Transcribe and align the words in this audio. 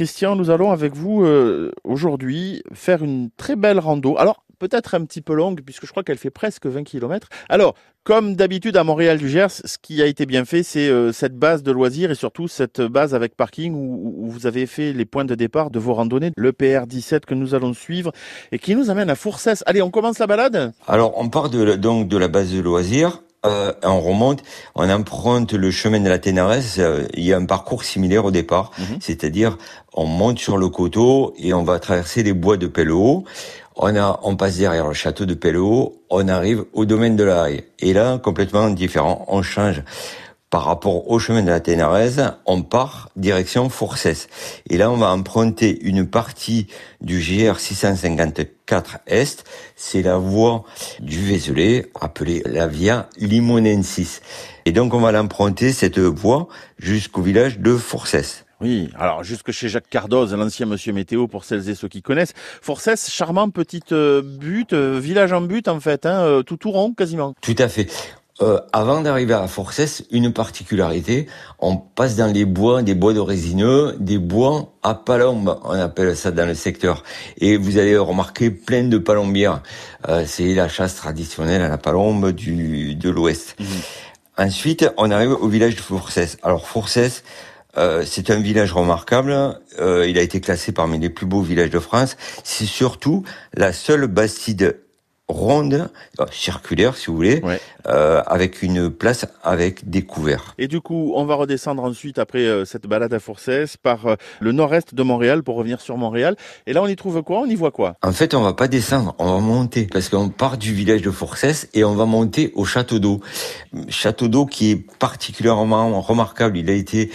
Christian, 0.00 0.34
nous 0.34 0.48
allons 0.48 0.70
avec 0.70 0.94
vous 0.96 1.26
euh, 1.26 1.72
aujourd'hui 1.84 2.62
faire 2.72 3.04
une 3.04 3.28
très 3.36 3.54
belle 3.54 3.78
rando. 3.78 4.16
Alors, 4.16 4.46
peut-être 4.58 4.94
un 4.94 5.04
petit 5.04 5.20
peu 5.20 5.34
longue, 5.34 5.60
puisque 5.60 5.84
je 5.84 5.90
crois 5.90 6.02
qu'elle 6.02 6.16
fait 6.16 6.30
presque 6.30 6.64
20 6.64 6.84
km. 6.84 7.28
Alors, 7.50 7.74
comme 8.02 8.34
d'habitude 8.34 8.78
à 8.78 8.82
Montréal 8.82 9.18
du 9.18 9.28
Gers, 9.28 9.50
ce 9.50 9.76
qui 9.76 10.00
a 10.00 10.06
été 10.06 10.24
bien 10.24 10.46
fait, 10.46 10.62
c'est 10.62 10.88
euh, 10.88 11.12
cette 11.12 11.36
base 11.36 11.62
de 11.62 11.70
loisirs 11.70 12.10
et 12.10 12.14
surtout 12.14 12.48
cette 12.48 12.80
base 12.80 13.14
avec 13.14 13.36
parking 13.36 13.74
où, 13.74 14.30
vous 14.30 14.46
avez 14.46 14.64
fait 14.64 14.94
les 14.94 15.04
points 15.04 15.26
de 15.26 15.34
départ 15.34 15.70
de 15.70 15.78
vos 15.78 15.92
randonnées, 15.92 16.32
le 16.34 16.52
PR17 16.52 17.26
que 17.26 17.34
nous 17.34 17.54
allons 17.54 17.74
suivre 17.74 18.10
et 18.52 18.58
qui 18.58 18.74
nous 18.74 18.88
amène 18.88 19.10
à 19.10 19.16
Fourcès. 19.16 19.62
Allez, 19.66 19.82
on 19.82 19.90
commence 19.90 20.18
la 20.18 20.26
balade? 20.26 20.72
Alors, 20.88 21.12
on 21.18 21.28
part 21.28 21.50
donc 21.50 22.08
de 22.08 22.16
la 22.16 22.28
base 22.28 22.54
de 22.54 22.60
loisirs 22.60 23.22
euh, 23.46 23.72
on 23.82 24.00
remonte, 24.00 24.42
on 24.74 24.90
emprunte 24.90 25.54
le 25.54 25.70
chemin 25.70 26.00
de 26.00 26.08
la 26.08 26.18
Ténarès. 26.18 26.76
Euh, 26.78 27.06
il 27.14 27.24
y 27.24 27.32
a 27.32 27.38
un 27.38 27.46
parcours 27.46 27.84
similaire 27.84 28.24
au 28.24 28.30
départ, 28.30 28.70
mhm. 28.78 28.98
c'est-à-dire 29.00 29.56
on 29.94 30.04
monte 30.04 30.38
sur 30.38 30.58
le 30.58 30.68
coteau 30.68 31.32
et 31.38 31.54
on 31.54 31.62
va 31.62 31.78
traverser 31.78 32.22
les 32.22 32.34
bois 32.34 32.58
de 32.58 32.66
Pelleau. 32.66 33.24
On 33.76 33.96
a, 33.96 34.20
on 34.24 34.36
passe 34.36 34.58
derrière 34.58 34.88
le 34.88 34.92
château 34.92 35.24
de 35.24 35.32
Pelleau, 35.32 36.02
on 36.10 36.28
arrive 36.28 36.64
au 36.74 36.84
domaine 36.84 37.16
de 37.16 37.24
la 37.24 37.50
Haye. 37.50 37.64
Et 37.78 37.94
là, 37.94 38.18
complètement 38.18 38.68
différent, 38.68 39.24
on 39.28 39.40
change 39.40 39.82
par 40.50 40.64
rapport 40.64 41.08
au 41.10 41.18
chemin 41.20 41.42
de 41.42 41.48
la 41.48 41.60
Ténarèse, 41.60 42.32
on 42.44 42.62
part 42.62 43.10
direction 43.14 43.68
Fourcès. 43.68 44.28
Et 44.68 44.76
là, 44.76 44.90
on 44.90 44.96
va 44.96 45.10
emprunter 45.10 45.78
une 45.82 46.06
partie 46.06 46.66
du 47.00 47.20
GR 47.20 47.58
654 47.58 48.98
Est. 49.06 49.44
C'est 49.76 50.02
la 50.02 50.18
voie 50.18 50.64
du 50.98 51.24
Vézelay, 51.24 51.86
appelée 52.00 52.42
la 52.46 52.66
Via 52.66 53.08
Limonensis. 53.16 54.22
Et 54.64 54.72
donc, 54.72 54.92
on 54.92 55.00
va 55.00 55.12
l'emprunter, 55.12 55.72
cette 55.72 56.00
voie, 56.00 56.48
jusqu'au 56.78 57.22
village 57.22 57.60
de 57.60 57.76
Fourcès. 57.76 58.44
Oui, 58.60 58.90
alors 58.94 59.24
jusque 59.24 59.52
chez 59.52 59.70
Jacques 59.70 59.88
Cardoz, 59.88 60.34
l'ancien 60.34 60.66
monsieur 60.66 60.92
météo 60.92 61.26
pour 61.26 61.44
celles 61.44 61.70
et 61.70 61.74
ceux 61.74 61.88
qui 61.88 62.02
connaissent. 62.02 62.34
Forcès, 62.60 63.08
charmant 63.08 63.48
petite 63.48 63.92
euh, 63.92 64.20
butte, 64.22 64.74
euh, 64.74 65.00
village 65.00 65.32
en 65.32 65.40
butte 65.40 65.68
en 65.68 65.80
fait, 65.80 66.04
hein, 66.04 66.20
euh, 66.20 66.42
tout 66.42 66.58
tout 66.58 66.70
rond 66.70 66.92
quasiment. 66.92 67.32
Tout 67.40 67.56
à 67.58 67.68
fait. 67.68 67.90
Euh, 68.42 68.58
avant 68.72 69.02
d'arriver 69.02 69.34
à 69.34 69.46
Forcès, 69.46 70.04
une 70.10 70.32
particularité, 70.32 71.26
on 71.58 71.76
passe 71.76 72.16
dans 72.16 72.32
les 72.32 72.46
bois, 72.46 72.82
des 72.82 72.94
bois 72.94 73.12
de 73.12 73.20
résineux, 73.20 73.96
des 74.00 74.16
bois 74.16 74.72
à 74.82 74.94
palombe, 74.94 75.58
on 75.64 75.78
appelle 75.78 76.16
ça 76.16 76.30
dans 76.30 76.46
le 76.46 76.54
secteur. 76.54 77.02
Et 77.36 77.58
vous 77.58 77.76
allez 77.76 77.98
remarquer 77.98 78.50
plein 78.50 78.84
de 78.84 78.96
palombières. 78.96 79.62
Euh, 80.08 80.24
c'est 80.26 80.54
la 80.54 80.68
chasse 80.68 80.96
traditionnelle 80.96 81.60
à 81.60 81.68
la 81.68 81.76
palombe 81.76 82.32
du, 82.32 82.94
de 82.94 83.10
l'ouest. 83.10 83.56
Mhm. 83.58 83.66
Ensuite, 84.38 84.90
on 84.96 85.10
arrive 85.10 85.32
au 85.32 85.48
village 85.48 85.76
de 85.76 85.80
Forcès. 85.80 86.38
Alors 86.42 86.66
Forcès, 86.66 87.22
euh, 87.76 88.04
c'est 88.06 88.30
un 88.30 88.40
village 88.40 88.72
remarquable. 88.72 89.60
Euh, 89.78 90.06
il 90.08 90.18
a 90.18 90.22
été 90.22 90.40
classé 90.40 90.72
parmi 90.72 90.98
les 90.98 91.10
plus 91.10 91.26
beaux 91.26 91.42
villages 91.42 91.70
de 91.70 91.78
France. 91.78 92.16
C'est 92.42 92.64
surtout 92.64 93.22
la 93.54 93.74
seule 93.74 94.06
bastide 94.06 94.80
ronde, 95.30 95.88
euh, 96.20 96.26
circulaire 96.32 96.96
si 96.96 97.06
vous 97.06 97.16
voulez, 97.16 97.42
euh, 97.86 98.22
avec 98.26 98.62
une 98.62 98.90
place 98.90 99.26
avec 99.42 99.88
des 99.88 100.02
couverts. 100.02 100.54
Et 100.58 100.68
du 100.68 100.80
coup, 100.80 101.12
on 101.14 101.24
va 101.24 101.34
redescendre 101.34 101.82
ensuite 101.82 102.18
après 102.18 102.40
euh, 102.40 102.64
cette 102.64 102.86
balade 102.86 103.14
à 103.14 103.20
Forcès 103.20 103.76
par 103.82 104.06
euh, 104.06 104.14
le 104.40 104.52
nord-est 104.52 104.94
de 104.94 105.02
Montréal 105.02 105.42
pour 105.42 105.56
revenir 105.56 105.80
sur 105.80 105.96
Montréal. 105.96 106.36
Et 106.66 106.72
là, 106.72 106.82
on 106.82 106.86
y 106.86 106.96
trouve 106.96 107.22
quoi? 107.22 107.40
On 107.40 107.46
y 107.46 107.54
voit 107.54 107.70
quoi? 107.70 107.94
En 108.02 108.12
fait, 108.12 108.34
on 108.34 108.42
va 108.42 108.52
pas 108.52 108.68
descendre, 108.68 109.14
on 109.18 109.32
va 109.34 109.40
monter 109.40 109.88
parce 109.90 110.08
qu'on 110.08 110.28
part 110.28 110.58
du 110.58 110.74
village 110.74 111.02
de 111.02 111.10
Forcès 111.10 111.68
et 111.74 111.84
on 111.84 111.94
va 111.94 112.06
monter 112.06 112.52
au 112.54 112.64
château 112.64 112.98
d'eau. 112.98 113.20
Château 113.88 114.28
d'eau 114.28 114.46
qui 114.46 114.72
est 114.72 114.76
particulièrement 114.98 116.00
remarquable. 116.00 116.58
Il 116.58 116.68
a 116.68 116.74
été 116.74 117.10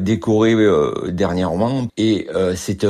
décoré 0.00 0.54
dernièrement 1.08 1.88
et 1.96 2.28
c'est 2.54 2.84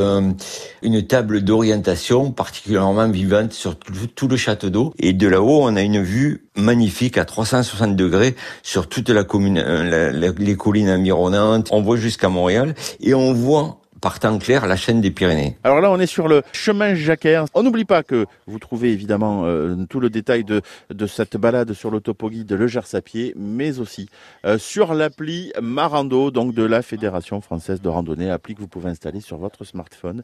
une 0.82 1.06
table 1.06 1.42
d'orientation 1.42 2.32
particulièrement 2.32 3.08
vivante 3.08 3.52
sur 3.52 3.76
tout 3.78 4.28
le 4.28 4.36
château 4.36 4.63
d'eau. 4.66 4.92
Et 4.98 5.12
de 5.12 5.28
là-haut, 5.28 5.62
on 5.62 5.76
a 5.76 5.82
une 5.82 6.02
vue 6.02 6.46
magnifique 6.56 7.18
à 7.18 7.24
360 7.24 7.96
degrés 7.96 8.34
sur 8.62 8.88
toute 8.88 9.08
la 9.10 9.24
commune, 9.24 9.58
euh, 9.58 10.32
les 10.38 10.56
collines 10.56 10.90
environnantes. 10.90 11.68
On 11.70 11.82
voit 11.82 11.96
jusqu'à 11.96 12.28
Montréal 12.28 12.74
et 13.00 13.14
on 13.14 13.32
voit 13.32 13.80
par 14.04 14.20
temps 14.20 14.38
clair 14.38 14.66
la 14.66 14.76
chaîne 14.76 15.00
des 15.00 15.10
Pyrénées. 15.10 15.56
Alors 15.64 15.80
là, 15.80 15.90
on 15.90 15.98
est 15.98 16.04
sur 16.04 16.28
le 16.28 16.42
chemin 16.52 16.94
Jacquer. 16.94 17.42
On 17.54 17.62
n'oublie 17.62 17.86
pas 17.86 18.02
que 18.02 18.26
vous 18.46 18.58
trouvez 18.58 18.92
évidemment 18.92 19.46
euh, 19.46 19.76
tout 19.88 19.98
le 19.98 20.10
détail 20.10 20.44
de, 20.44 20.60
cette 21.06 21.38
balade 21.38 21.72
sur 21.72 21.90
l'autopoguide 21.90 22.46
de 22.46 22.54
Le 22.54 22.66
Gers 22.66 22.94
à 22.94 23.00
pied, 23.00 23.32
mais 23.34 23.78
aussi 23.78 24.10
euh, 24.44 24.58
sur 24.58 24.92
l'appli 24.92 25.54
Marando, 25.58 26.30
donc 26.30 26.52
de 26.52 26.64
la 26.64 26.82
Fédération 26.82 27.40
française 27.40 27.80
de 27.80 27.88
randonnée, 27.88 28.30
appli 28.30 28.54
que 28.54 28.60
vous 28.60 28.68
pouvez 28.68 28.90
installer 28.90 29.22
sur 29.22 29.38
votre 29.38 29.64
smartphone. 29.64 30.22